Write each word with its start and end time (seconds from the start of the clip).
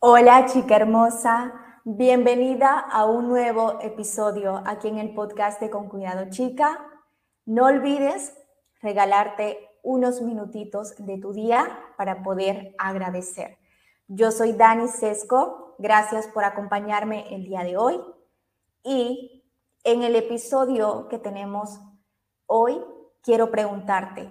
Hola 0.00 0.46
chica 0.46 0.76
hermosa, 0.76 1.52
bienvenida 1.82 2.78
a 2.78 3.04
un 3.04 3.26
nuevo 3.26 3.80
episodio 3.80 4.62
aquí 4.64 4.86
en 4.86 4.98
el 4.98 5.12
podcast 5.12 5.60
de 5.60 5.70
Con 5.70 5.88
Cuidado 5.88 6.30
Chica. 6.30 6.88
No 7.46 7.64
olvides 7.64 8.32
regalarte 8.80 9.58
unos 9.82 10.22
minutitos 10.22 10.94
de 10.98 11.18
tu 11.18 11.32
día 11.32 11.80
para 11.96 12.22
poder 12.22 12.76
agradecer. 12.78 13.58
Yo 14.06 14.30
soy 14.30 14.52
Dani 14.52 14.86
Sesco, 14.86 15.74
gracias 15.78 16.28
por 16.28 16.44
acompañarme 16.44 17.34
el 17.34 17.42
día 17.42 17.64
de 17.64 17.76
hoy 17.76 18.00
y 18.84 19.42
en 19.82 20.04
el 20.04 20.14
episodio 20.14 21.08
que 21.08 21.18
tenemos 21.18 21.80
hoy 22.46 22.80
quiero 23.20 23.50
preguntarte, 23.50 24.30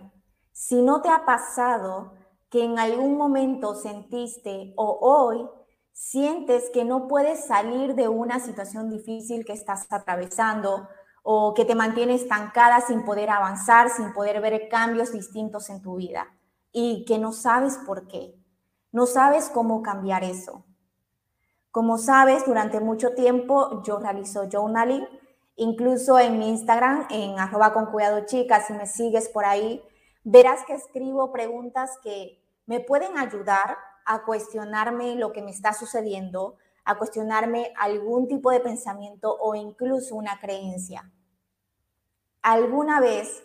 si 0.54 0.82
no 0.82 1.02
te 1.02 1.10
ha 1.10 1.26
pasado 1.26 2.14
que 2.50 2.64
en 2.64 2.80
algún 2.80 3.18
momento 3.18 3.76
sentiste 3.76 4.74
o 4.78 4.98
hoy 5.02 5.48
sientes 5.92 6.70
que 6.74 6.86
no 6.86 7.08
puedes 7.08 7.46
salir 7.46 7.96
de 7.96 8.08
una 8.08 8.40
situación 8.40 8.90
difícil 8.90 9.46
que 9.46 9.54
estás 9.54 9.88
atravesando 9.90 10.88
o 11.24 11.54
que 11.54 11.66
te 11.66 11.76
mantiene 11.76 12.14
estancada 12.14 12.80
sin 12.82 13.04
poder 13.04 13.30
avanzar, 13.30 13.90
sin 13.90 14.14
poder 14.14 14.40
ver 14.40 14.70
cambios 14.70 15.12
distintos 15.12 15.70
en 15.70 15.82
tu 15.82 15.96
vida 15.96 16.28
y 16.72 17.04
que 17.06 17.18
no 17.18 17.34
sabes 17.34 17.80
por 17.86 18.08
qué, 18.08 18.36
no 18.92 19.06
sabes 19.08 19.50
cómo 19.50 19.82
cambiar 19.82 20.24
eso. 20.24 20.66
Como 21.72 21.98
sabes, 21.98 22.46
durante 22.46 22.80
mucho 22.80 23.14
tiempo 23.14 23.84
yo 23.84 24.00
realizo 24.00 24.48
journaling, 24.50 25.06
incluso 25.56 26.18
en 26.20 26.40
mi 26.40 26.50
Instagram, 26.50 27.08
en 27.10 27.40
arroba 27.40 27.74
con 27.74 27.88
cuidado 27.88 28.26
chicas, 28.26 28.68
si 28.68 28.74
me 28.74 28.86
sigues 28.86 29.30
por 29.30 29.46
ahí, 29.46 29.84
verás 30.30 30.66
que 30.66 30.74
escribo 30.74 31.32
preguntas 31.32 31.98
que 32.04 32.44
me 32.66 32.82
pueden 32.82 33.18
ayudar 33.18 33.78
a 34.06 34.26
cuestionarme 34.26 35.16
lo 35.16 35.32
que 35.32 35.42
me 35.42 35.52
está 35.52 35.72
sucediendo, 35.72 36.58
a 36.84 36.98
cuestionarme 36.98 37.74
algún 37.78 38.28
tipo 38.28 38.52
de 38.52 38.60
pensamiento 38.60 39.38
o 39.40 39.56
incluso 39.56 40.16
una 40.16 40.38
creencia. 40.38 41.10
¿Alguna 42.42 43.00
vez 43.00 43.42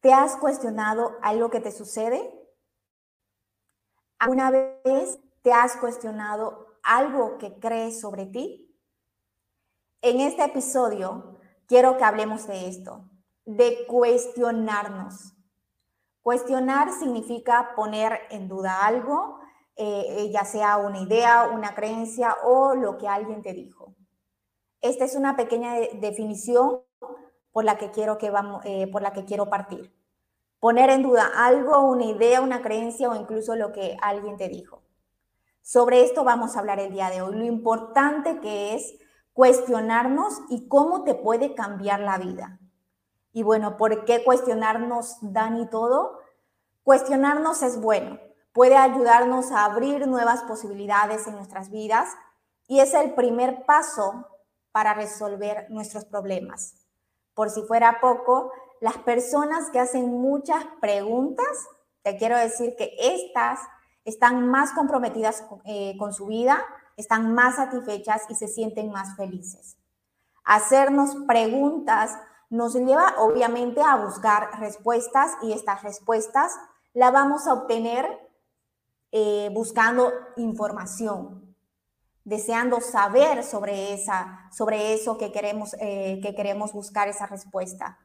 te 0.00 0.12
has 0.12 0.36
cuestionado 0.36 1.18
algo 1.20 1.50
que 1.50 1.60
te 1.60 1.72
sucede? 1.72 2.32
¿Alguna 4.20 4.52
vez 4.52 5.18
te 5.42 5.52
has 5.52 5.76
cuestionado 5.76 6.78
algo 6.84 7.38
que 7.38 7.58
crees 7.58 8.00
sobre 8.00 8.26
ti? 8.26 8.72
En 10.00 10.20
este 10.20 10.44
episodio 10.44 11.40
quiero 11.66 11.96
que 11.96 12.04
hablemos 12.04 12.46
de 12.46 12.68
esto, 12.68 13.10
de 13.44 13.84
cuestionarnos. 13.88 15.33
Cuestionar 16.24 16.90
significa 16.90 17.74
poner 17.76 18.18
en 18.30 18.48
duda 18.48 18.86
algo, 18.86 19.40
eh, 19.76 20.30
ya 20.32 20.46
sea 20.46 20.78
una 20.78 21.00
idea, 21.00 21.50
una 21.52 21.74
creencia 21.74 22.34
o 22.44 22.74
lo 22.74 22.96
que 22.96 23.06
alguien 23.06 23.42
te 23.42 23.52
dijo. 23.52 23.94
Esta 24.80 25.04
es 25.04 25.16
una 25.16 25.36
pequeña 25.36 25.74
definición 26.00 26.80
por 27.52 27.64
la 27.64 27.76
que 27.76 27.90
quiero, 27.90 28.16
que 28.16 28.30
vamos, 28.30 28.64
eh, 28.64 28.86
por 28.86 29.02
la 29.02 29.12
que 29.12 29.26
quiero 29.26 29.50
partir. 29.50 29.94
Poner 30.60 30.88
en 30.88 31.02
duda 31.02 31.30
algo, 31.36 31.82
una 31.82 32.06
idea, 32.06 32.40
una 32.40 32.62
creencia 32.62 33.10
o 33.10 33.14
incluso 33.14 33.54
lo 33.54 33.72
que 33.72 33.98
alguien 34.00 34.38
te 34.38 34.48
dijo. 34.48 34.82
Sobre 35.60 36.04
esto 36.04 36.24
vamos 36.24 36.56
a 36.56 36.60
hablar 36.60 36.80
el 36.80 36.94
día 36.94 37.10
de 37.10 37.20
hoy, 37.20 37.36
lo 37.36 37.44
importante 37.44 38.40
que 38.40 38.74
es 38.74 38.94
cuestionarnos 39.34 40.40
y 40.48 40.68
cómo 40.68 41.04
te 41.04 41.14
puede 41.14 41.54
cambiar 41.54 42.00
la 42.00 42.16
vida. 42.16 42.60
Y 43.34 43.42
bueno, 43.42 43.76
¿por 43.76 44.04
qué 44.04 44.22
cuestionarnos, 44.22 45.16
Dani, 45.20 45.68
todo? 45.68 46.20
Cuestionarnos 46.84 47.64
es 47.64 47.80
bueno, 47.80 48.20
puede 48.52 48.76
ayudarnos 48.76 49.50
a 49.50 49.64
abrir 49.64 50.06
nuevas 50.06 50.44
posibilidades 50.44 51.26
en 51.26 51.34
nuestras 51.34 51.68
vidas 51.68 52.08
y 52.68 52.78
es 52.78 52.94
el 52.94 53.12
primer 53.14 53.66
paso 53.66 54.28
para 54.70 54.94
resolver 54.94 55.66
nuestros 55.68 56.04
problemas. 56.04 56.86
Por 57.34 57.50
si 57.50 57.62
fuera 57.62 58.00
poco, 58.00 58.52
las 58.80 58.98
personas 58.98 59.68
que 59.70 59.80
hacen 59.80 60.06
muchas 60.12 60.64
preguntas, 60.80 61.66
te 62.02 62.16
quiero 62.16 62.38
decir 62.38 62.76
que 62.76 62.94
estas 63.00 63.58
están 64.04 64.46
más 64.46 64.70
comprometidas 64.70 65.44
eh, 65.64 65.96
con 65.98 66.12
su 66.12 66.26
vida, 66.26 66.64
están 66.96 67.34
más 67.34 67.56
satisfechas 67.56 68.22
y 68.28 68.36
se 68.36 68.46
sienten 68.46 68.92
más 68.92 69.16
felices. 69.16 69.76
Hacernos 70.44 71.16
preguntas 71.26 72.16
nos 72.54 72.74
lleva 72.74 73.16
obviamente 73.18 73.82
a 73.82 73.96
buscar 73.96 74.60
respuestas 74.60 75.32
y 75.42 75.52
estas 75.52 75.82
respuestas 75.82 76.52
las 76.92 77.12
vamos 77.12 77.48
a 77.48 77.52
obtener 77.52 78.06
eh, 79.10 79.50
buscando 79.52 80.12
información, 80.36 81.56
deseando 82.22 82.80
saber 82.80 83.42
sobre, 83.42 83.92
esa, 83.92 84.48
sobre 84.52 84.94
eso 84.94 85.18
que 85.18 85.32
queremos, 85.32 85.74
eh, 85.80 86.20
que 86.22 86.36
queremos 86.36 86.72
buscar 86.72 87.08
esa 87.08 87.26
respuesta. 87.26 87.98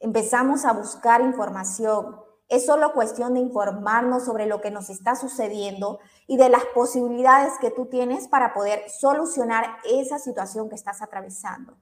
Empezamos 0.00 0.66
a 0.66 0.74
buscar 0.74 1.22
información. 1.22 2.20
Es 2.48 2.66
solo 2.66 2.92
cuestión 2.92 3.32
de 3.32 3.40
informarnos 3.40 4.26
sobre 4.26 4.44
lo 4.44 4.60
que 4.60 4.70
nos 4.70 4.90
está 4.90 5.16
sucediendo 5.16 5.98
y 6.26 6.36
de 6.36 6.50
las 6.50 6.66
posibilidades 6.74 7.54
que 7.58 7.70
tú 7.70 7.86
tienes 7.86 8.28
para 8.28 8.52
poder 8.52 8.90
solucionar 8.90 9.78
esa 9.84 10.18
situación 10.18 10.68
que 10.68 10.74
estás 10.74 11.00
atravesando. 11.00 11.78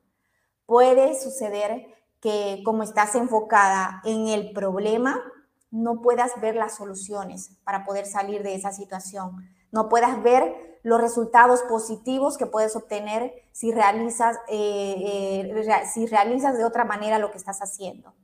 Puede 0.73 1.21
suceder 1.21 1.85
que 2.19 2.63
como 2.65 2.83
estás 2.83 3.15
enfocada 3.15 4.01
en 4.07 4.29
el 4.29 4.55
problema, 4.55 5.21
no 5.71 6.01
puedas 6.01 6.41
ver 6.41 6.57
las 6.57 6.77
soluciones 6.77 7.59
para 7.63 7.85
poder 7.85 8.07
salir 8.07 8.43
de 8.43 8.55
esa 8.55 8.73
situación, 8.73 9.37
no 9.71 9.91
puedas 9.91 10.23
ver 10.23 10.81
los 10.83 10.99
resultados 10.99 11.61
positivos 11.65 12.39
que 12.39 12.47
puedes 12.47 12.75
obtener 12.75 13.35
si 13.53 13.71
realizas, 13.71 14.39
eh, 14.49 15.53
eh, 15.55 15.87
si 15.93 16.07
realizas 16.07 16.57
de 16.57 16.65
otra 16.65 16.87
manera 16.87 17.19
lo 17.19 17.31
que 17.31 17.37
estás 17.37 17.59
haciendo. 17.61 18.15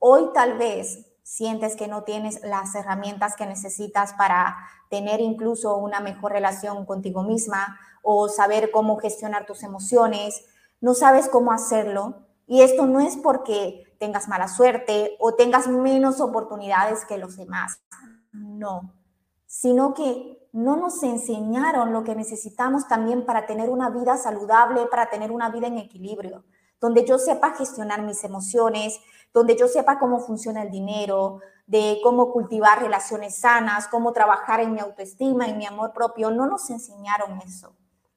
Hoy 0.00 0.30
tal 0.34 0.58
vez 0.58 1.06
sientes 1.22 1.76
que 1.76 1.86
no 1.86 2.02
tienes 2.02 2.42
las 2.42 2.74
herramientas 2.74 3.36
que 3.36 3.46
necesitas 3.46 4.14
para 4.14 4.56
tener 4.90 5.20
incluso 5.20 5.76
una 5.76 6.00
mejor 6.00 6.32
relación 6.32 6.84
contigo 6.86 7.22
misma 7.22 7.78
o 8.02 8.28
saber 8.28 8.72
cómo 8.72 8.96
gestionar 8.96 9.46
tus 9.46 9.62
emociones, 9.62 10.44
no 10.80 10.94
sabes 10.94 11.28
cómo 11.28 11.52
hacerlo. 11.52 12.26
Y 12.46 12.62
esto 12.62 12.86
no 12.86 13.00
es 13.00 13.16
porque 13.16 13.84
tengas 13.98 14.28
mala 14.28 14.48
suerte 14.48 15.16
o 15.18 15.34
tengas 15.34 15.68
menos 15.68 16.20
oportunidades 16.20 17.04
que 17.04 17.18
los 17.18 17.36
demás. 17.36 17.80
No, 18.32 18.94
sino 19.46 19.94
que 19.94 20.48
no 20.52 20.76
nos 20.76 21.02
enseñaron 21.02 21.92
lo 21.92 22.04
que 22.04 22.14
necesitamos 22.14 22.88
también 22.88 23.26
para 23.26 23.46
tener 23.46 23.70
una 23.70 23.90
vida 23.90 24.16
saludable, 24.16 24.86
para 24.86 25.10
tener 25.10 25.30
una 25.30 25.50
vida 25.50 25.66
en 25.66 25.78
equilibrio, 25.78 26.44
donde 26.80 27.04
yo 27.04 27.18
sepa 27.18 27.54
gestionar 27.54 28.02
mis 28.02 28.24
emociones, 28.24 28.98
donde 29.32 29.56
yo 29.56 29.68
sepa 29.68 29.98
cómo 29.98 30.20
funciona 30.20 30.62
el 30.62 30.70
dinero, 30.70 31.40
de 31.66 32.00
cómo 32.02 32.32
cultivar 32.32 32.80
relaciones 32.80 33.40
sanas, 33.40 33.88
cómo 33.88 34.12
trabajar 34.12 34.60
en 34.60 34.72
mi 34.72 34.80
autoestima, 34.80 35.46
en 35.46 35.58
mi 35.58 35.66
amor 35.66 35.92
propio. 35.92 36.30
No 36.30 36.46
nos 36.46 36.70
enseñaron 36.70 37.38
eso. 37.42 37.76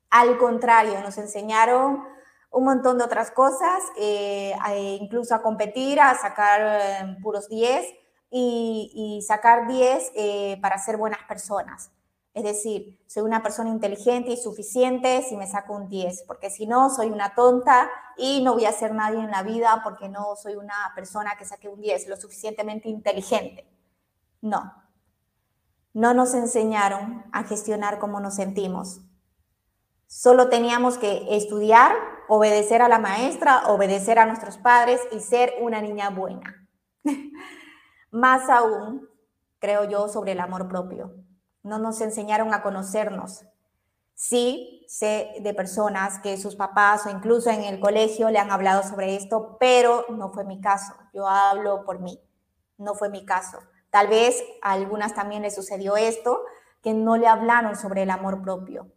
Al 0.09 0.37
contrario, 0.37 1.01
nos 1.01 1.17
enseñaron 1.17 2.03
un 2.51 2.65
montón 2.65 2.97
de 2.97 3.05
otras 3.05 3.31
cosas, 3.31 3.81
eh, 3.97 4.53
incluso 4.99 5.33
a 5.33 5.41
competir, 5.41 5.99
a 5.99 6.15
sacar 6.15 6.61
eh, 6.61 7.17
puros 7.23 7.47
10 7.47 7.85
y, 8.29 9.23
sacar 9.25 9.67
10 9.67 10.11
eh, 10.15 10.59
para 10.61 10.77
ser 10.77 10.97
buenas 10.97 11.23
personas. 11.27 11.91
Es 12.33 12.43
decir, 12.43 13.01
soy 13.07 13.23
una 13.23 13.43
persona 13.43 13.69
inteligente 13.69 14.31
y 14.31 14.37
suficiente 14.37 15.21
si 15.21 15.35
me 15.35 15.47
saco 15.47 15.73
un 15.73 15.89
10, 15.89 16.23
porque 16.27 16.49
si 16.49 16.65
no, 16.65 16.89
soy 16.89 17.09
una 17.09 17.35
tonta 17.35 17.89
y 18.17 18.41
no 18.41 18.53
voy 18.53 18.65
a 18.65 18.71
ser 18.71 18.93
nadie 18.93 19.19
en 19.19 19.31
la 19.31 19.43
vida 19.43 19.81
porque 19.83 20.07
no 20.07 20.35
soy 20.35 20.55
una 20.55 20.93
persona 20.95 21.35
que 21.37 21.45
saque 21.45 21.67
un 21.67 21.81
10, 21.81 22.07
lo 22.07 22.15
suficientemente 22.15 22.87
inteligente. 22.87 23.67
No, 24.41 24.73
no 25.93 26.13
nos 26.13 26.33
enseñaron 26.33 27.25
a 27.33 27.43
gestionar 27.43 27.99
cómo 27.99 28.19
nos 28.21 28.35
sentimos. 28.35 29.01
Solo 30.07 30.49
teníamos 30.49 30.97
que 30.97 31.35
estudiar, 31.35 31.93
obedecer 32.33 32.81
a 32.81 32.87
la 32.87 32.97
maestra, 32.97 33.63
obedecer 33.67 34.17
a 34.17 34.25
nuestros 34.25 34.57
padres 34.57 35.01
y 35.11 35.19
ser 35.19 35.53
una 35.59 35.81
niña 35.81 36.09
buena. 36.11 36.65
Más 38.11 38.49
aún, 38.49 39.05
creo 39.59 39.83
yo, 39.83 40.07
sobre 40.07 40.31
el 40.31 40.39
amor 40.39 40.69
propio. 40.69 41.13
No 41.61 41.77
nos 41.77 41.99
enseñaron 41.99 42.53
a 42.53 42.63
conocernos. 42.63 43.43
Sí, 44.13 44.85
sé 44.87 45.33
de 45.41 45.53
personas 45.53 46.19
que 46.19 46.37
sus 46.37 46.55
papás 46.55 47.05
o 47.05 47.09
incluso 47.09 47.49
en 47.49 47.65
el 47.65 47.81
colegio 47.81 48.29
le 48.29 48.39
han 48.39 48.51
hablado 48.51 48.81
sobre 48.83 49.17
esto, 49.17 49.57
pero 49.59 50.05
no 50.07 50.31
fue 50.31 50.45
mi 50.45 50.61
caso. 50.61 50.93
Yo 51.13 51.27
hablo 51.27 51.83
por 51.83 51.99
mí. 51.99 52.17
No 52.77 52.95
fue 52.95 53.09
mi 53.09 53.25
caso. 53.25 53.59
Tal 53.89 54.07
vez 54.07 54.41
a 54.61 54.71
algunas 54.71 55.13
también 55.13 55.41
les 55.41 55.55
sucedió 55.55 55.97
esto, 55.97 56.45
que 56.81 56.93
no 56.93 57.17
le 57.17 57.27
hablaron 57.27 57.75
sobre 57.75 58.03
el 58.03 58.09
amor 58.09 58.41
propio. 58.41 58.89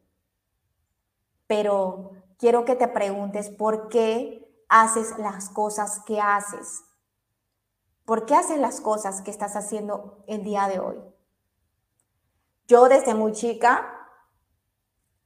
Pero 1.48 2.12
quiero 2.44 2.66
que 2.66 2.76
te 2.76 2.88
preguntes 2.88 3.48
por 3.48 3.88
qué 3.88 4.54
haces 4.68 5.16
las 5.16 5.48
cosas 5.48 6.02
que 6.04 6.20
haces. 6.20 6.84
¿Por 8.04 8.26
qué 8.26 8.34
haces 8.34 8.58
las 8.58 8.82
cosas 8.82 9.22
que 9.22 9.30
estás 9.30 9.56
haciendo 9.56 10.22
el 10.26 10.44
día 10.44 10.68
de 10.68 10.78
hoy? 10.78 10.98
Yo 12.68 12.86
desde 12.90 13.14
muy 13.14 13.32
chica 13.32 14.10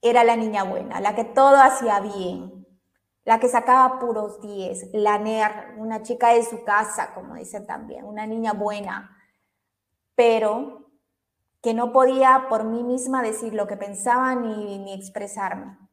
era 0.00 0.22
la 0.22 0.36
niña 0.36 0.62
buena, 0.62 1.00
la 1.00 1.16
que 1.16 1.24
todo 1.24 1.56
hacía 1.56 1.98
bien, 1.98 2.64
la 3.24 3.40
que 3.40 3.48
sacaba 3.48 3.98
puros 3.98 4.40
10, 4.40 4.90
la 4.92 5.18
NER, 5.18 5.74
una 5.76 6.04
chica 6.04 6.34
de 6.34 6.44
su 6.44 6.62
casa, 6.62 7.14
como 7.14 7.34
dicen 7.34 7.66
también, 7.66 8.04
una 8.04 8.28
niña 8.28 8.52
buena, 8.52 9.18
pero 10.14 10.92
que 11.60 11.74
no 11.74 11.92
podía 11.92 12.46
por 12.48 12.62
mí 12.62 12.84
misma 12.84 13.24
decir 13.24 13.54
lo 13.54 13.66
que 13.66 13.76
pensaba 13.76 14.36
ni, 14.36 14.78
ni 14.78 14.94
expresarme. 14.94 15.87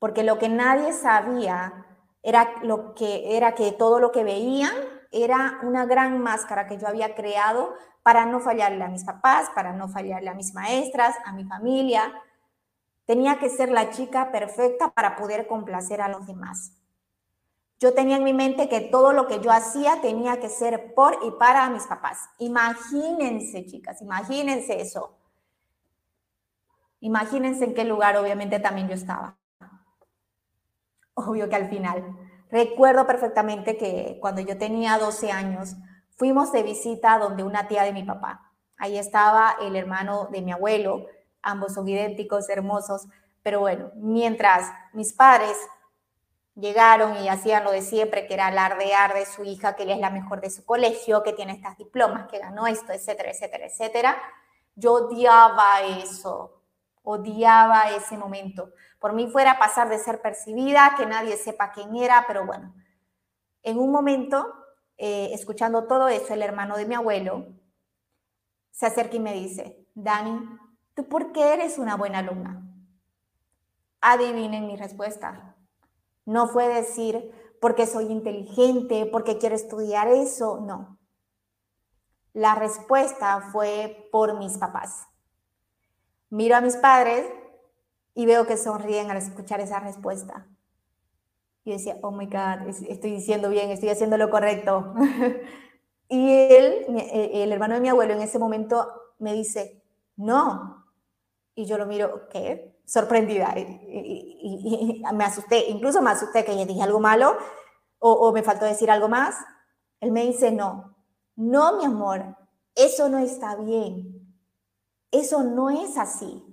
Porque 0.00 0.24
lo 0.24 0.38
que 0.38 0.48
nadie 0.48 0.92
sabía 0.92 1.86
era, 2.22 2.54
lo 2.62 2.94
que, 2.94 3.36
era 3.36 3.54
que 3.54 3.70
todo 3.70 4.00
lo 4.00 4.10
que 4.10 4.24
veían 4.24 4.72
era 5.12 5.60
una 5.62 5.84
gran 5.84 6.18
máscara 6.20 6.66
que 6.66 6.78
yo 6.78 6.88
había 6.88 7.14
creado 7.14 7.74
para 8.02 8.24
no 8.24 8.40
fallarle 8.40 8.82
a 8.82 8.88
mis 8.88 9.04
papás, 9.04 9.50
para 9.54 9.72
no 9.72 9.88
fallarle 9.88 10.30
a 10.30 10.34
mis 10.34 10.54
maestras, 10.54 11.14
a 11.24 11.32
mi 11.32 11.44
familia. 11.44 12.12
Tenía 13.04 13.38
que 13.38 13.50
ser 13.50 13.70
la 13.70 13.90
chica 13.90 14.32
perfecta 14.32 14.90
para 14.90 15.16
poder 15.16 15.46
complacer 15.46 16.00
a 16.00 16.08
los 16.08 16.26
demás. 16.26 16.72
Yo 17.78 17.92
tenía 17.92 18.16
en 18.16 18.24
mi 18.24 18.32
mente 18.32 18.68
que 18.68 18.80
todo 18.80 19.12
lo 19.12 19.26
que 19.26 19.40
yo 19.40 19.50
hacía 19.52 20.00
tenía 20.00 20.40
que 20.40 20.48
ser 20.48 20.94
por 20.94 21.18
y 21.22 21.30
para 21.32 21.68
mis 21.68 21.86
papás. 21.86 22.18
Imagínense, 22.38 23.66
chicas, 23.66 24.00
imagínense 24.00 24.80
eso. 24.80 25.18
Imagínense 27.00 27.64
en 27.64 27.74
qué 27.74 27.84
lugar 27.84 28.16
obviamente 28.16 28.60
también 28.60 28.88
yo 28.88 28.94
estaba. 28.94 29.39
Obvio 31.26 31.48
que 31.48 31.56
al 31.56 31.68
final. 31.68 32.16
Recuerdo 32.50 33.06
perfectamente 33.06 33.76
que 33.76 34.18
cuando 34.20 34.40
yo 34.40 34.58
tenía 34.58 34.98
12 34.98 35.30
años, 35.30 35.76
fuimos 36.16 36.52
de 36.52 36.62
visita 36.62 37.18
donde 37.18 37.44
una 37.44 37.68
tía 37.68 37.84
de 37.84 37.92
mi 37.92 38.02
papá. 38.02 38.52
Ahí 38.76 38.98
estaba 38.98 39.56
el 39.60 39.76
hermano 39.76 40.28
de 40.32 40.42
mi 40.42 40.52
abuelo, 40.52 41.06
ambos 41.42 41.74
son 41.74 41.88
idénticos, 41.88 42.48
hermosos, 42.48 43.06
pero 43.42 43.60
bueno, 43.60 43.90
mientras 43.94 44.70
mis 44.92 45.12
padres 45.12 45.56
llegaron 46.54 47.16
y 47.16 47.28
hacían 47.28 47.64
lo 47.64 47.70
de 47.70 47.82
siempre, 47.82 48.26
que 48.26 48.34
era 48.34 48.48
alardear 48.48 49.14
de 49.14 49.26
su 49.26 49.44
hija, 49.44 49.76
que 49.76 49.84
ella 49.84 49.94
es 49.94 50.00
la 50.00 50.10
mejor 50.10 50.40
de 50.40 50.50
su 50.50 50.64
colegio, 50.64 51.22
que 51.22 51.32
tiene 51.32 51.52
estas 51.52 51.78
diplomas, 51.78 52.26
que 52.28 52.38
ganó 52.38 52.66
esto, 52.66 52.92
etcétera, 52.92 53.30
etcétera, 53.30 53.66
etcétera, 53.66 54.22
yo 54.74 54.94
odiaba 54.94 55.82
eso, 55.82 56.62
odiaba 57.02 57.90
ese 57.90 58.16
momento. 58.16 58.70
Por 59.00 59.14
mí 59.14 59.28
fuera 59.28 59.58
pasar 59.58 59.88
de 59.88 59.98
ser 59.98 60.20
percibida, 60.20 60.94
que 60.96 61.06
nadie 61.06 61.36
sepa 61.36 61.72
quién 61.72 61.96
era, 61.96 62.24
pero 62.28 62.46
bueno, 62.46 62.74
en 63.62 63.78
un 63.78 63.90
momento 63.90 64.54
eh, 64.98 65.30
escuchando 65.32 65.86
todo 65.86 66.08
eso, 66.08 66.34
el 66.34 66.42
hermano 66.42 66.76
de 66.76 66.84
mi 66.84 66.94
abuelo 66.94 67.46
se 68.70 68.86
acerca 68.86 69.16
y 69.16 69.20
me 69.20 69.32
dice, 69.32 69.86
Dani, 69.94 70.46
¿tú 70.94 71.08
por 71.08 71.32
qué 71.32 71.54
eres 71.54 71.78
una 71.78 71.96
buena 71.96 72.18
alumna? 72.18 72.62
Adivinen 74.02 74.66
mi 74.66 74.76
respuesta. 74.76 75.56
No 76.26 76.48
fue 76.48 76.68
decir 76.68 77.56
porque 77.60 77.86
soy 77.86 78.06
inteligente, 78.06 79.06
porque 79.06 79.38
quiero 79.38 79.54
estudiar 79.54 80.08
eso, 80.08 80.60
no. 80.60 80.98
La 82.32 82.54
respuesta 82.54 83.40
fue 83.52 84.08
por 84.12 84.38
mis 84.38 84.56
papás. 84.58 85.08
Miro 86.28 86.56
a 86.56 86.60
mis 86.60 86.76
padres 86.76 87.26
y 88.14 88.26
veo 88.26 88.46
que 88.46 88.56
sonríen 88.56 89.10
al 89.10 89.16
escuchar 89.16 89.60
esa 89.60 89.80
respuesta. 89.80 90.46
Y 91.64 91.72
decía, 91.72 91.98
oh 92.02 92.10
my 92.10 92.26
God, 92.26 92.68
estoy 92.88 93.12
diciendo 93.12 93.50
bien, 93.50 93.70
estoy 93.70 93.90
haciendo 93.90 94.16
lo 94.16 94.30
correcto. 94.30 94.94
y 96.08 96.32
él, 96.32 96.86
eh, 96.88 97.30
el 97.42 97.52
hermano 97.52 97.74
de 97.74 97.80
mi 97.80 97.88
abuelo, 97.88 98.14
en 98.14 98.22
ese 98.22 98.38
momento 98.38 98.88
me 99.18 99.32
dice, 99.32 99.82
no. 100.16 100.86
Y 101.54 101.66
yo 101.66 101.78
lo 101.78 101.86
miro, 101.86 102.28
¿qué? 102.28 102.80
Sorprendida. 102.86 103.54
Y, 103.58 105.02
me 105.14 105.24
asusté, 105.24 105.68
incluso 105.68 106.00
me 106.02 106.10
asusté 106.10 106.44
que 106.44 106.54
le 106.54 106.66
dije 106.66 106.82
algo 106.82 107.00
malo 107.00 107.36
o, 107.98 108.12
o 108.12 108.32
me 108.32 108.42
faltó 108.42 108.64
decir 108.64 108.90
algo 108.90 109.08
más. 109.08 109.36
Él 110.00 110.12
me 110.12 110.24
dice, 110.24 110.50
no, 110.50 110.96
no, 111.36 111.76
mi 111.76 111.84
amor, 111.84 112.36
eso 112.74 113.08
no 113.08 113.18
está 113.18 113.56
bien. 113.56 114.34
Eso 115.10 115.42
no 115.42 115.70
es 115.70 115.98
así. 115.98 116.49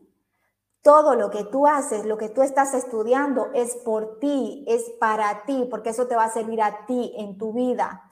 Todo 0.81 1.15
lo 1.15 1.29
que 1.29 1.44
tú 1.44 1.68
haces, 1.68 2.06
lo 2.06 2.18
que 2.18 2.29
tú 2.29 2.41
estás 2.41 2.74
estudiando 2.74 3.50
es 3.53 3.75
por 3.77 4.19
ti, 4.19 4.63
es 4.68 4.89
para 5.00 5.44
ti, 5.45 5.68
porque 5.69 5.89
eso 5.89 6.07
te 6.07 6.15
va 6.15 6.25
a 6.25 6.31
servir 6.31 6.62
a 6.62 6.85
ti 6.85 7.13
en 7.18 7.38
tu 7.38 7.53
vida. 7.53 8.07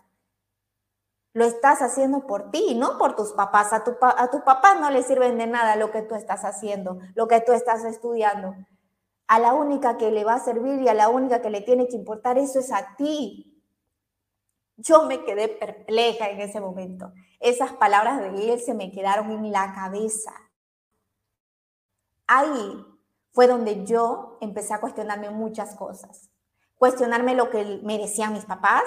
Lo 1.34 1.44
estás 1.46 1.82
haciendo 1.82 2.28
por 2.28 2.50
ti, 2.50 2.76
no 2.76 2.98
por 2.98 3.16
tus 3.16 3.34
papás. 3.34 3.74
A 3.74 3.84
tu, 3.84 3.96
a 4.02 4.30
tu 4.32 4.44
papá 4.44 4.76
no 4.76 4.90
le 4.90 5.04
sirven 5.04 5.38
de 5.38 5.48
nada 5.48 5.76
lo 5.76 5.92
que 5.92 6.02
tú 6.02 6.16
estás 6.16 6.46
haciendo, 6.46 7.00
lo 7.14 7.28
que 7.28 7.42
tú 7.42 7.52
estás 7.52 7.84
estudiando. 7.84 8.56
A 9.28 9.40
la 9.40 9.54
única 9.54 9.98
que 9.98 10.12
le 10.12 10.24
va 10.24 10.36
a 10.36 10.40
servir 10.40 10.82
y 10.82 10.88
a 10.88 10.94
la 10.94 11.10
única 11.10 11.42
que 11.42 11.50
le 11.50 11.62
tiene 11.62 11.88
que 11.88 11.96
importar 11.96 12.38
eso 12.38 12.60
es 12.60 12.72
a 12.72 12.96
ti. 12.96 13.62
Yo 14.78 15.04
me 15.04 15.24
quedé 15.24 15.48
perpleja 15.48 16.30
en 16.30 16.42
ese 16.42 16.60
momento. 16.60 17.12
Esas 17.40 17.74
palabras 17.74 18.22
de 18.22 18.54
él 18.54 18.60
se 18.60 18.74
me 18.74 18.92
quedaron 18.92 19.32
en 19.32 19.52
la 19.52 19.74
cabeza. 19.74 20.32
Ahí 22.28 22.86
fue 23.34 23.48
donde 23.48 23.86
yo 23.86 24.38
empecé 24.42 24.74
a 24.74 24.80
cuestionarme 24.80 25.30
muchas 25.30 25.76
cosas. 25.76 26.30
Cuestionarme 26.78 27.36
lo 27.36 27.50
que 27.50 27.82
me 27.84 27.98
decían 27.98 28.34
mis 28.34 28.46
papás, 28.46 28.84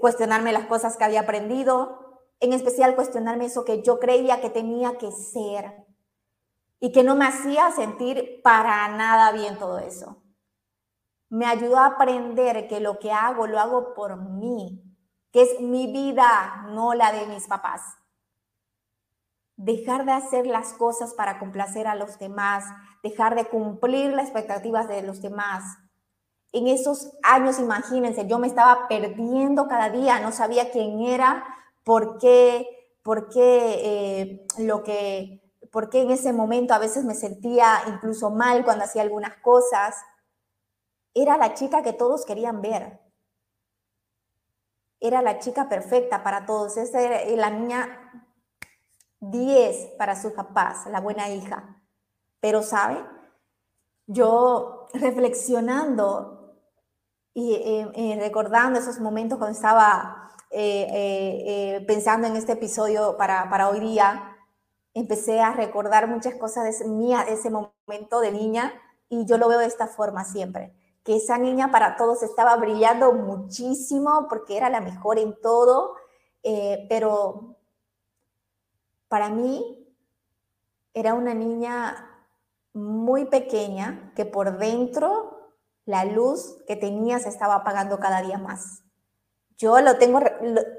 cuestionarme 0.00 0.52
las 0.52 0.66
cosas 0.66 0.96
que 0.96 1.04
había 1.04 1.20
aprendido, 1.20 2.22
en 2.40 2.52
especial 2.52 2.94
cuestionarme 2.94 3.46
eso 3.46 3.64
que 3.64 3.82
yo 3.82 4.00
creía 4.00 4.40
que 4.40 4.50
tenía 4.50 4.98
que 4.98 5.12
ser 5.12 5.86
y 6.80 6.92
que 6.92 7.04
no 7.04 7.14
me 7.14 7.26
hacía 7.26 7.70
sentir 7.70 8.40
para 8.42 8.88
nada 8.88 9.32
bien 9.32 9.58
todo 9.58 9.78
eso. 9.78 10.22
Me 11.28 11.46
ayudó 11.46 11.78
a 11.78 11.86
aprender 11.86 12.68
que 12.68 12.80
lo 12.80 12.98
que 12.98 13.12
hago 13.12 13.46
lo 13.46 13.58
hago 13.58 13.94
por 13.94 14.16
mí, 14.16 14.82
que 15.30 15.42
es 15.42 15.60
mi 15.60 15.92
vida, 15.92 16.66
no 16.68 16.94
la 16.94 17.12
de 17.12 17.26
mis 17.26 17.46
papás 17.46 17.82
dejar 19.56 20.04
de 20.04 20.12
hacer 20.12 20.46
las 20.46 20.72
cosas 20.72 21.14
para 21.14 21.38
complacer 21.38 21.86
a 21.86 21.94
los 21.94 22.18
demás, 22.18 22.64
dejar 23.02 23.34
de 23.34 23.46
cumplir 23.46 24.12
las 24.12 24.24
expectativas 24.26 24.88
de 24.88 25.02
los 25.02 25.22
demás. 25.22 25.78
En 26.52 26.66
esos 26.68 27.12
años, 27.22 27.58
imagínense, 27.58 28.26
yo 28.26 28.38
me 28.38 28.46
estaba 28.46 28.88
perdiendo 28.88 29.68
cada 29.68 29.90
día, 29.90 30.20
no 30.20 30.32
sabía 30.32 30.70
quién 30.70 31.00
era, 31.02 31.44
por 31.84 32.18
qué, 32.18 32.98
por 33.02 33.28
qué 33.28 33.80
eh, 33.84 34.46
lo 34.58 34.82
que, 34.82 35.42
por 35.70 35.90
qué 35.90 36.02
en 36.02 36.10
ese 36.10 36.32
momento 36.32 36.74
a 36.74 36.78
veces 36.78 37.04
me 37.04 37.14
sentía 37.14 37.82
incluso 37.88 38.30
mal 38.30 38.64
cuando 38.64 38.84
hacía 38.84 39.02
algunas 39.02 39.36
cosas. 39.38 39.96
Era 41.12 41.36
la 41.36 41.54
chica 41.54 41.82
que 41.82 41.92
todos 41.92 42.24
querían 42.24 42.60
ver. 42.60 43.00
Era 45.00 45.22
la 45.22 45.38
chica 45.38 45.68
perfecta 45.68 46.22
para 46.22 46.46
todos. 46.46 46.76
Esa 46.76 47.00
era 47.00 47.36
la 47.36 47.50
niña 47.50 48.23
10 49.30 49.96
para 49.98 50.20
sus 50.20 50.32
papás, 50.32 50.86
la 50.86 51.00
buena 51.00 51.28
hija. 51.28 51.82
Pero, 52.40 52.62
¿sabe? 52.62 53.02
Yo 54.06 54.86
reflexionando 54.92 56.34
y 57.32 57.54
eh, 57.54 57.90
eh, 57.94 58.16
recordando 58.20 58.78
esos 58.78 59.00
momentos 59.00 59.38
cuando 59.38 59.56
estaba 59.56 60.30
eh, 60.50 61.82
pensando 61.86 62.28
en 62.28 62.36
este 62.36 62.52
episodio 62.52 63.16
para, 63.16 63.50
para, 63.50 63.68
hoy 63.68 63.80
día, 63.80 64.36
empecé 64.94 65.40
a 65.40 65.52
recordar 65.52 66.06
muchas 66.06 66.34
cosas 66.34 66.78
de, 66.78 66.84
mía 66.86 67.24
de 67.26 67.32
ese 67.32 67.50
momento 67.50 68.20
de 68.20 68.30
niña 68.30 68.72
y 69.08 69.26
yo 69.26 69.36
lo 69.36 69.48
veo 69.48 69.58
de 69.58 69.66
esta 69.66 69.88
forma 69.88 70.24
siempre, 70.24 70.72
que 71.02 71.16
esa 71.16 71.38
niña 71.38 71.72
para 71.72 71.96
todos 71.96 72.22
estaba 72.22 72.54
brillando 72.56 73.12
muchísimo 73.12 74.26
porque 74.28 74.56
era 74.56 74.70
la 74.70 74.80
mejor 74.80 75.18
en 75.18 75.34
todo, 75.40 75.96
pero 76.88 77.53
para 79.14 79.28
mí 79.28 79.86
era 80.92 81.14
una 81.14 81.34
niña 81.34 82.10
muy 82.72 83.26
pequeña 83.26 84.12
que 84.16 84.24
por 84.24 84.58
dentro 84.58 85.52
la 85.84 86.04
luz 86.04 86.56
que 86.66 86.74
tenía 86.74 87.20
se 87.20 87.28
estaba 87.28 87.54
apagando 87.54 88.00
cada 88.00 88.22
día 88.22 88.38
más. 88.38 88.82
Yo 89.56 89.80
lo 89.80 89.98
tengo, 89.98 90.18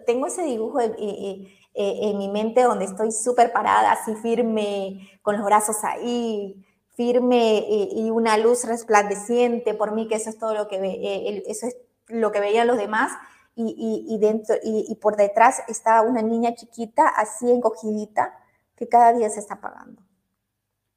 tengo 0.06 0.28
ese 0.28 0.42
dibujo 0.42 0.82
en, 0.82 2.18
mi 2.18 2.28
mente 2.28 2.64
donde 2.64 2.84
estoy 2.84 3.14
súper 3.14 3.54
parada, 3.54 3.94
así 3.94 4.14
firme, 4.16 5.18
con 5.22 5.38
los 5.38 5.46
brazos 5.46 5.86
ahí, 5.86 6.62
firme 6.94 7.66
y, 7.70 8.10
una 8.10 8.38
luz 8.38 8.66
resplandeciente 8.66 9.76
por 9.76 9.94
mí, 9.94 10.10
que 10.10 10.16
eso 10.16 10.30
es 10.30 10.38
todo 10.38 10.54
lo 10.54 10.68
que, 10.68 11.44
eso 11.48 11.68
es 11.68 11.78
lo 12.10 12.34
que 12.34 12.42
veían 12.42 12.68
los 12.68 12.76
demás 12.76 13.14
y, 13.56 14.18
dentro, 14.20 14.56
y, 14.62 14.94
por 14.96 15.16
detrás 15.16 15.64
está 15.68 16.02
una 16.02 16.22
niña 16.22 16.56
chiquita, 16.56 17.08
así 17.08 17.50
encogidita, 17.50 18.38
que 18.76 18.90
cada 18.90 19.14
día 19.14 19.30
se 19.30 19.40
está 19.40 19.56
apagando. 19.56 20.02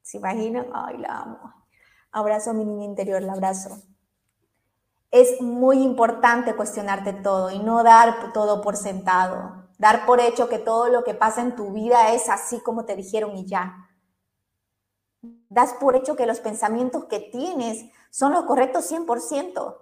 ¿Se 0.01 0.17
imaginan? 0.17 0.67
Ay, 0.73 0.97
la 0.97 1.19
amo. 1.19 1.53
Abrazo 2.11 2.49
a 2.49 2.53
mi 2.53 2.65
niña 2.65 2.85
interior, 2.85 3.21
la 3.21 3.33
abrazo. 3.33 3.81
Es 5.11 5.41
muy 5.41 5.81
importante 5.81 6.55
cuestionarte 6.55 7.13
todo 7.13 7.49
y 7.51 7.59
no 7.59 7.83
dar 7.83 8.33
todo 8.33 8.61
por 8.61 8.75
sentado. 8.75 9.69
Dar 9.77 10.05
por 10.05 10.19
hecho 10.19 10.49
que 10.49 10.59
todo 10.59 10.89
lo 10.89 11.03
que 11.03 11.13
pasa 11.13 11.41
en 11.41 11.55
tu 11.55 11.71
vida 11.71 12.13
es 12.13 12.29
así 12.29 12.59
como 12.59 12.85
te 12.85 12.95
dijeron 12.95 13.37
y 13.37 13.45
ya. 13.45 13.89
Das 15.49 15.73
por 15.73 15.95
hecho 15.95 16.15
que 16.15 16.25
los 16.25 16.41
pensamientos 16.41 17.05
que 17.05 17.19
tienes 17.19 17.85
son 18.09 18.33
los 18.33 18.43
correctos 18.43 18.91
100%. 18.91 19.77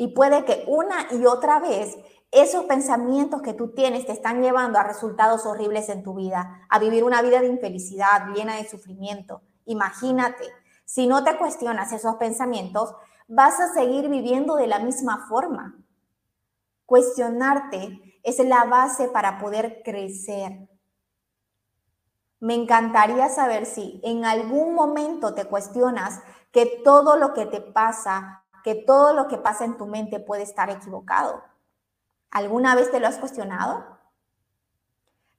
Y 0.00 0.14
puede 0.14 0.44
que 0.44 0.64
una 0.68 1.08
y 1.10 1.26
otra 1.26 1.58
vez 1.58 1.98
esos 2.30 2.66
pensamientos 2.66 3.42
que 3.42 3.52
tú 3.52 3.74
tienes 3.74 4.06
te 4.06 4.12
están 4.12 4.42
llevando 4.42 4.78
a 4.78 4.84
resultados 4.84 5.44
horribles 5.44 5.88
en 5.88 6.04
tu 6.04 6.14
vida, 6.14 6.62
a 6.70 6.78
vivir 6.78 7.02
una 7.02 7.20
vida 7.20 7.40
de 7.40 7.48
infelicidad, 7.48 8.28
llena 8.32 8.54
de 8.56 8.68
sufrimiento. 8.68 9.42
Imagínate, 9.64 10.44
si 10.84 11.08
no 11.08 11.24
te 11.24 11.36
cuestionas 11.36 11.92
esos 11.92 12.14
pensamientos, 12.14 12.94
vas 13.26 13.58
a 13.58 13.74
seguir 13.74 14.08
viviendo 14.08 14.54
de 14.54 14.68
la 14.68 14.78
misma 14.78 15.26
forma. 15.28 15.76
Cuestionarte 16.86 18.20
es 18.22 18.38
la 18.38 18.64
base 18.66 19.08
para 19.08 19.40
poder 19.40 19.82
crecer. 19.84 20.68
Me 22.38 22.54
encantaría 22.54 23.28
saber 23.30 23.66
si 23.66 24.00
en 24.04 24.24
algún 24.24 24.74
momento 24.74 25.34
te 25.34 25.46
cuestionas 25.46 26.20
que 26.52 26.80
todo 26.84 27.16
lo 27.16 27.34
que 27.34 27.46
te 27.46 27.60
pasa, 27.60 28.44
que 28.62 28.74
todo 28.74 29.14
lo 29.14 29.28
que 29.28 29.38
pasa 29.38 29.64
en 29.64 29.76
tu 29.76 29.86
mente 29.86 30.20
puede 30.20 30.42
estar 30.42 30.70
equivocado. 30.70 31.42
¿Alguna 32.30 32.74
vez 32.74 32.90
te 32.90 33.00
lo 33.00 33.06
has 33.06 33.18
cuestionado? 33.18 33.84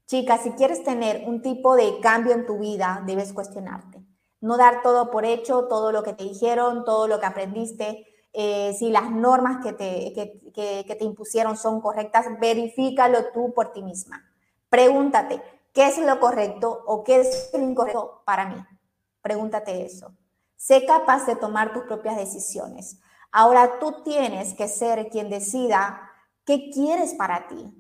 Chicas, 0.08 0.42
si 0.42 0.52
quieres 0.52 0.84
tener 0.84 1.28
un 1.28 1.42
tipo 1.42 1.76
de 1.76 2.00
cambio 2.00 2.34
en 2.34 2.46
tu 2.46 2.58
vida, 2.58 3.04
debes 3.06 3.32
cuestionarte. 3.32 4.04
No 4.42 4.58
dar 4.58 4.82
todo 4.82 5.12
por 5.12 5.26
hecho, 5.26 5.68
todo 5.68 5.92
lo 5.92 6.02
que 6.02 6.14
te 6.14 6.24
dijeron, 6.24 6.84
todo 6.84 7.08
lo 7.08 7.20
que 7.20 7.26
aprendiste. 7.26 8.08
Eh, 8.34 8.76
si 8.78 8.90
las 8.90 9.12
normas 9.12 9.64
que 9.64 9.74
te, 9.74 10.14
que 10.14 10.96
te 10.96 11.04
impusieron 11.04 11.58
son 11.58 11.82
correctas, 11.82 12.26
verifícalo 12.40 13.32
tú 13.34 13.54
por 13.54 13.72
ti 13.72 13.84
misma. 13.84 14.24
Pregúntate, 14.70 15.42
¿qué 15.74 15.88
es 15.88 15.98
lo 16.00 16.20
correcto 16.20 16.84
o 16.86 17.04
qué 17.04 17.22
es 17.22 17.50
lo 17.54 17.60
incorrecto 17.60 18.22
para 18.26 18.48
mí? 18.48 18.66
Pregúntate 19.22 19.86
eso. 19.86 20.14
Sé 20.56 20.86
capaz 20.86 21.26
de 21.26 21.36
tomar 21.36 21.74
tus 21.74 21.84
propias 21.84 22.18
decisiones. 22.18 23.00
Ahora 23.32 23.80
tú 23.80 24.04
tienes 24.04 24.54
que 24.54 24.68
ser 24.68 25.10
quien 25.10 25.30
decida 25.30 26.10
¿Qué 26.50 26.72
quieres 26.72 27.14
para 27.14 27.48
ti? 27.48 27.72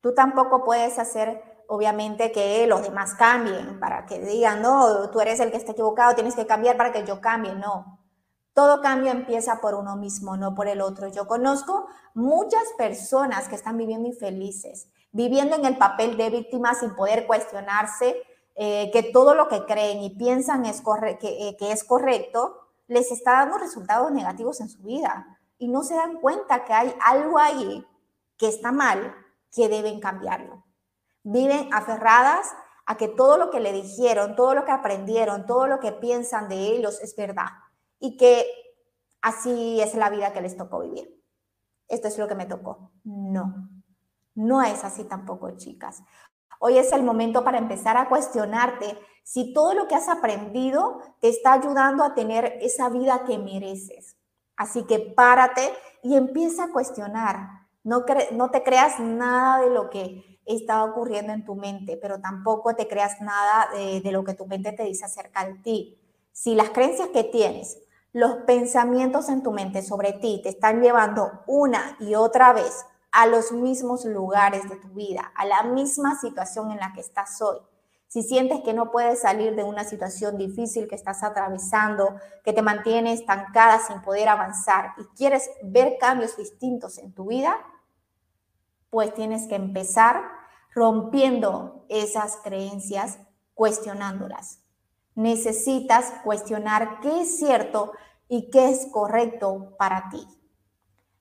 Tú 0.00 0.12
tampoco 0.12 0.64
puedes 0.64 0.98
hacer, 0.98 1.62
obviamente, 1.68 2.32
que 2.32 2.66
los 2.66 2.82
demás 2.82 3.14
cambien 3.14 3.78
para 3.78 4.04
que 4.04 4.18
digan, 4.18 4.60
no, 4.62 5.10
tú 5.10 5.20
eres 5.20 5.38
el 5.38 5.52
que 5.52 5.58
está 5.58 5.70
equivocado, 5.70 6.16
tienes 6.16 6.34
que 6.34 6.44
cambiar 6.44 6.76
para 6.76 6.90
que 6.90 7.06
yo 7.06 7.20
cambie. 7.20 7.54
No. 7.54 8.00
Todo 8.52 8.82
cambio 8.82 9.12
empieza 9.12 9.60
por 9.60 9.76
uno 9.76 9.94
mismo, 9.94 10.36
no 10.36 10.56
por 10.56 10.66
el 10.66 10.80
otro. 10.80 11.06
Yo 11.06 11.28
conozco 11.28 11.86
muchas 12.14 12.64
personas 12.76 13.46
que 13.46 13.54
están 13.54 13.76
viviendo 13.76 14.08
infelices, 14.08 14.88
viviendo 15.12 15.54
en 15.54 15.64
el 15.64 15.78
papel 15.78 16.16
de 16.16 16.30
víctima 16.30 16.74
sin 16.74 16.96
poder 16.96 17.28
cuestionarse 17.28 18.20
eh, 18.56 18.90
que 18.92 19.04
todo 19.04 19.36
lo 19.36 19.46
que 19.46 19.64
creen 19.66 20.02
y 20.02 20.16
piensan 20.16 20.66
es 20.66 20.82
que, 21.20 21.48
eh, 21.48 21.56
que 21.56 21.70
es 21.70 21.84
correcto, 21.84 22.56
les 22.88 23.12
está 23.12 23.32
dando 23.32 23.58
resultados 23.58 24.10
negativos 24.10 24.60
en 24.60 24.68
su 24.68 24.82
vida 24.82 25.38
y 25.58 25.68
no 25.68 25.82
se 25.82 25.94
dan 25.94 26.20
cuenta 26.20 26.64
que 26.64 26.72
hay 26.72 26.94
algo 27.00 27.38
ahí 27.38 27.86
que 28.36 28.48
está 28.48 28.72
mal, 28.72 29.14
que 29.52 29.68
deben 29.68 30.00
cambiarlo. 30.00 30.64
Viven 31.22 31.72
aferradas 31.72 32.46
a 32.86 32.96
que 32.96 33.08
todo 33.08 33.36
lo 33.36 33.50
que 33.50 33.60
le 33.60 33.72
dijeron, 33.72 34.34
todo 34.34 34.54
lo 34.54 34.64
que 34.64 34.72
aprendieron, 34.72 35.46
todo 35.46 35.66
lo 35.66 35.78
que 35.78 35.92
piensan 35.92 36.48
de 36.48 36.56
ellos 36.56 37.00
es 37.02 37.14
verdad 37.14 37.48
y 37.98 38.16
que 38.16 38.46
así 39.20 39.80
es 39.80 39.94
la 39.94 40.08
vida 40.08 40.32
que 40.32 40.40
les 40.40 40.56
tocó 40.56 40.80
vivir. 40.80 41.22
Esto 41.88 42.08
es 42.08 42.18
lo 42.18 42.28
que 42.28 42.34
me 42.34 42.46
tocó. 42.46 42.92
No, 43.04 43.68
no 44.34 44.62
es 44.62 44.84
así 44.84 45.04
tampoco, 45.04 45.50
chicas. 45.56 46.02
Hoy 46.58 46.78
es 46.78 46.92
el 46.92 47.02
momento 47.02 47.44
para 47.44 47.58
empezar 47.58 47.96
a 47.96 48.08
cuestionarte 48.08 48.98
si 49.22 49.52
todo 49.52 49.74
lo 49.74 49.86
que 49.86 49.94
has 49.94 50.08
aprendido 50.08 51.00
te 51.20 51.28
está 51.28 51.52
ayudando 51.52 52.02
a 52.02 52.14
tener 52.14 52.58
esa 52.60 52.88
vida 52.88 53.24
que 53.26 53.38
mereces. 53.38 54.16
Así 54.56 54.84
que 54.84 54.98
párate 54.98 55.72
y 56.02 56.16
empieza 56.16 56.64
a 56.64 56.72
cuestionar. 56.72 57.66
No, 57.84 58.04
te 58.04 58.62
creas 58.62 58.98
nada 58.98 59.60
de 59.62 59.70
lo 59.70 59.88
que 59.88 60.40
está 60.44 60.82
ocurriendo 60.82 61.32
en 61.32 61.44
tu 61.44 61.54
mente, 61.54 61.96
pero 61.96 62.20
tampoco 62.20 62.74
te 62.74 62.88
creas 62.88 63.20
nada 63.20 63.68
de, 63.72 64.00
de 64.00 64.12
lo 64.12 64.24
que 64.24 64.34
tu 64.34 64.46
mente 64.46 64.72
te 64.72 64.84
dice 64.84 65.04
acerca 65.04 65.46
de 65.46 65.54
ti. 65.54 65.98
Si 66.32 66.54
las 66.54 66.70
creencias 66.70 67.08
que 67.08 67.24
tienes, 67.24 67.78
los 68.12 68.36
pensamientos 68.46 69.28
en 69.28 69.42
tu 69.42 69.52
mente 69.52 69.82
sobre 69.82 70.12
ti 70.14 70.40
te 70.42 70.48
están 70.48 70.80
llevando 70.80 71.42
una 71.46 71.96
y 72.00 72.14
otra 72.14 72.52
vez 72.52 72.84
a 73.18 73.26
los 73.26 73.50
mismos 73.50 74.04
lugares 74.04 74.68
de 74.68 74.76
tu 74.76 74.90
vida, 74.90 75.32
a 75.34 75.44
la 75.44 75.64
misma 75.64 76.16
situación 76.20 76.70
en 76.70 76.78
la 76.78 76.92
que 76.92 77.00
estás 77.00 77.42
hoy, 77.42 77.58
si 78.06 78.22
sientes 78.22 78.60
que 78.62 78.72
no 78.74 78.92
puedes 78.92 79.22
salir 79.22 79.56
de 79.56 79.64
una 79.64 79.82
situación 79.82 80.38
difícil 80.38 80.86
que 80.86 80.94
estás 80.94 81.24
atravesando, 81.24 82.14
que 82.44 82.52
te 82.52 82.62
mantiene 82.62 83.12
estancada 83.12 83.80
sin 83.80 84.02
poder 84.02 84.28
avanzar 84.28 84.92
y 84.98 85.04
quieres 85.16 85.50
ver 85.64 85.98
cambios 85.98 86.36
distintos 86.36 86.96
en 86.98 87.12
tu 87.12 87.26
vida, 87.26 87.56
pues 88.88 89.12
tienes 89.14 89.48
que 89.48 89.56
empezar 89.56 90.22
rompiendo 90.72 91.86
esas 91.88 92.36
creencias, 92.36 93.18
cuestionándolas. 93.54 94.60
Necesitas 95.16 96.12
cuestionar 96.22 97.00
qué 97.00 97.22
es 97.22 97.36
cierto 97.36 97.90
y 98.28 98.48
qué 98.50 98.70
es 98.70 98.86
correcto 98.92 99.74
para 99.76 100.08
ti. 100.08 100.37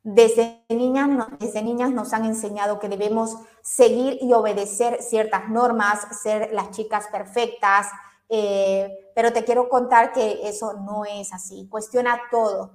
Desde 0.10 0.64
niñas, 0.70 1.10
desde 1.38 1.62
niñas 1.62 1.92
nos 1.92 2.14
han 2.14 2.24
enseñado 2.24 2.80
que 2.80 2.88
debemos 2.88 3.36
seguir 3.62 4.18
y 4.22 4.32
obedecer 4.32 5.02
ciertas 5.02 5.50
normas, 5.50 6.00
ser 6.24 6.54
las 6.54 6.72
chicas 6.72 7.10
perfectas, 7.12 7.88
eh, 8.30 8.90
pero 9.14 9.34
te 9.34 9.44
quiero 9.44 9.68
contar 9.68 10.14
que 10.14 10.48
eso 10.48 10.76
no 10.76 11.04
es 11.04 11.34
así. 11.34 11.68
Cuestiona 11.70 12.22
todo. 12.32 12.72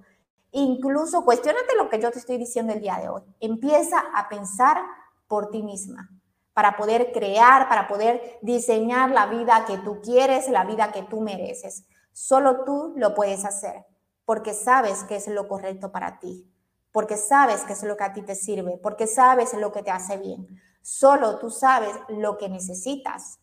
Incluso 0.51 1.25
cuestionate 1.25 1.75
lo 1.75 1.89
que 1.89 2.03
yo 2.03 2.11
te 2.11 2.19
estoy 2.19 2.37
diciendo 2.37 2.75
el 2.75 2.83
día 2.83 2.99
de 2.99 3.09
hoy. 3.09 3.23
Empieza 3.41 3.99
a 4.15 4.29
pensar 4.29 4.77
por 5.27 5.49
ti 5.49 5.63
misma 5.63 6.11
para 6.53 6.77
poder 6.77 7.13
crear, 7.13 7.67
para 7.67 7.89
poder 7.89 8.41
diseñar 8.43 9.11
la 9.11 9.25
vida 9.25 9.65
que 9.67 9.79
tú 9.79 10.03
quieres, 10.03 10.51
la 10.51 10.65
vida 10.67 10.93
que 10.93 11.05
tú 11.05 11.23
mereces. 11.23 11.85
Solo 12.13 12.65
tú 12.65 12.93
lo 12.95 13.15
puedes 13.15 13.47
hacer 13.47 13.87
porque 14.27 14.53
sabes 14.53 15.03
que 15.05 15.17
es 15.17 15.29
lo 15.29 15.49
correcto 15.49 15.91
para 15.91 16.19
ti 16.19 16.52
porque 16.93 17.17
sabes 17.17 17.63
que 17.63 17.73
es 17.73 17.83
lo 17.83 17.97
que 17.97 18.05
a 18.05 18.13
ti 18.13 18.23
te 18.23 18.35
sirve, 18.35 18.79
porque 18.83 19.07
sabes 19.07 19.55
lo 19.55 19.73
que 19.73 19.83
te 19.83 19.91
hace 19.91 20.19
bien. 20.19 20.47
Solo 20.83 21.39
tú 21.39 21.51
sabes 21.51 21.93
lo 22.09 22.37
que 22.39 22.49
necesitas. 22.49 23.39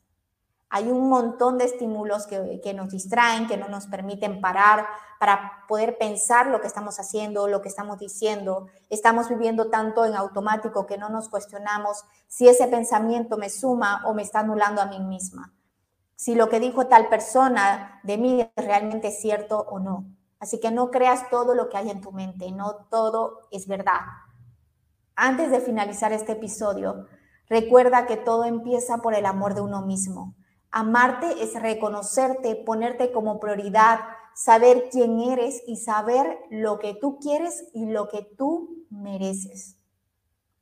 Hay 0.69 0.87
un 0.91 1.09
montón 1.09 1.57
de 1.57 1.65
estímulos 1.65 2.27
que, 2.27 2.61
que, 2.63 2.75
nos 2.75 2.89
distraen, 2.89 3.47
que 3.47 3.57
no 3.57 3.67
nos 3.69 3.87
permiten 3.87 4.39
parar 4.39 4.85
para 5.19 5.65
poder 5.67 5.97
pensar 5.97 6.47
lo 6.47 6.61
que 6.61 6.67
estamos 6.67 6.99
haciendo, 6.99 7.47
lo 7.47 7.63
que 7.63 7.69
estamos 7.69 7.97
diciendo. 7.97 8.67
Estamos 8.89 9.29
viviendo 9.29 9.71
tanto 9.71 10.05
en 10.05 10.15
automático 10.15 10.85
que 10.85 10.99
no 10.99 11.09
nos 11.09 11.27
cuestionamos 11.27 12.05
si 12.27 12.47
ese 12.47 12.67
pensamiento 12.67 13.35
me 13.35 13.49
suma 13.49 14.03
o 14.05 14.13
me 14.13 14.21
está 14.21 14.41
anulando 14.41 14.79
a 14.79 14.85
mí 14.85 14.99
misma. 14.99 15.53
Si 16.15 16.35
lo 16.35 16.49
que 16.49 16.59
dijo 16.59 16.85
tal 16.85 17.09
persona 17.09 17.99
de 18.03 18.17
mí 18.19 18.41
es 18.41 18.65
realmente 18.65 19.09
cierto 19.09 19.59
o 19.59 19.79
no. 19.79 20.05
Así 20.39 20.59
que 20.59 20.71
no 20.71 20.89
creas 20.89 21.29
todo 21.29 21.53
lo 21.53 21.69
que 21.69 21.77
hay 21.77 21.89
en 21.89 22.01
tu 22.01 22.11
mente, 22.11 22.51
no 22.51 22.87
todo 22.89 23.47
es 23.51 23.67
verdad. 23.67 24.01
Antes 25.15 25.51
de 25.51 25.59
finalizar 25.59 26.13
este 26.13 26.31
episodio, 26.31 27.07
recuerda 27.49 28.05
que 28.05 28.15
todo 28.15 28.45
empieza 28.45 28.99
por 28.99 29.13
el 29.13 29.25
amor 29.25 29.53
de 29.53 29.61
uno 29.61 29.81
mismo. 29.85 30.35
Amarte 30.71 31.43
es 31.43 31.59
reconocerte, 31.61 32.55
ponerte 32.55 33.11
como 33.11 33.39
prioridad, 33.39 33.99
saber 34.33 34.87
quién 34.89 35.19
eres 35.19 35.61
y 35.67 35.75
saber 35.75 36.39
lo 36.49 36.79
que 36.79 36.93
tú 36.93 37.19
quieres 37.19 37.65
y 37.73 37.87
lo 37.87 38.07
que 38.07 38.23
tú 38.37 38.85
mereces. 38.89 39.77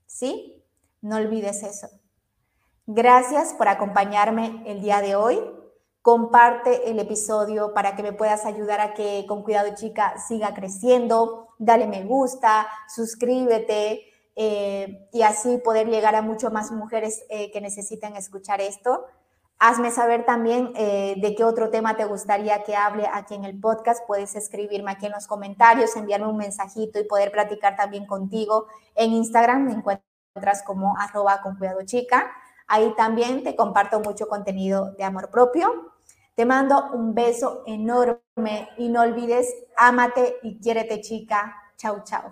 ¿Sí? 0.08 0.64
No 1.02 1.18
olvides 1.18 1.62
eso. 1.62 1.88
Gracias 2.88 3.54
por 3.54 3.68
acompañarme 3.68 4.64
el 4.66 4.82
día 4.82 5.02
de 5.02 5.16
hoy 5.16 5.40
comparte 6.08 6.90
el 6.90 7.00
episodio 7.00 7.74
para 7.74 7.98
que 7.98 8.02
me 8.02 8.14
puedas 8.14 8.46
ayudar 8.46 8.80
a 8.80 8.94
que 8.94 9.26
Con 9.28 9.44
Cuidado 9.44 9.76
Chica 9.76 10.18
siga 10.18 10.54
creciendo, 10.54 11.50
dale 11.58 11.86
me 11.86 12.06
gusta, 12.06 12.66
suscríbete 12.88 14.06
eh, 14.38 15.10
y 15.12 15.24
así 15.24 15.58
poder 15.58 15.90
llegar 15.90 16.16
a 16.16 16.22
mucho 16.22 16.50
más 16.50 16.72
mujeres 16.72 17.26
eh, 17.28 17.52
que 17.52 17.60
necesiten 17.60 18.16
escuchar 18.16 18.62
esto. 18.62 19.04
Hazme 19.60 19.92
saber 19.92 20.26
también 20.26 20.72
eh, 20.78 21.16
de 21.18 21.36
qué 21.36 21.44
otro 21.44 21.72
tema 21.72 21.98
te 21.98 22.06
gustaría 22.06 22.64
que 22.64 22.74
hable 22.74 23.06
aquí 23.12 23.36
en 23.36 23.44
el 23.44 23.60
podcast. 23.60 24.08
Puedes 24.08 24.34
escribirme 24.38 24.92
aquí 24.92 25.08
en 25.08 25.12
los 25.12 25.28
comentarios, 25.28 25.98
enviarme 25.98 26.28
un 26.28 26.38
mensajito 26.38 27.02
y 27.02 27.04
poder 27.04 27.34
platicar 27.34 27.76
también 27.76 28.06
contigo. 28.06 28.68
En 28.96 29.12
Instagram 29.12 29.66
me 29.66 29.74
encuentras 29.74 30.64
como 30.66 30.98
arroba 30.98 31.42
con 31.42 31.58
cuidado 31.58 31.82
chica. 31.84 32.32
Ahí 32.66 32.94
también 32.96 33.44
te 33.44 33.58
comparto 33.58 34.00
mucho 34.00 34.30
contenido 34.30 34.94
de 34.94 35.04
amor 35.04 35.32
propio. 35.32 35.97
Te 36.38 36.46
mando 36.46 36.92
un 36.94 37.16
beso 37.16 37.64
enorme 37.66 38.70
y 38.78 38.90
no 38.90 39.02
olvides, 39.02 39.52
ámate 39.76 40.38
y 40.44 40.60
quiérete 40.60 41.02
chica. 41.02 41.54
Chau, 41.78 42.04
chau. 42.04 42.32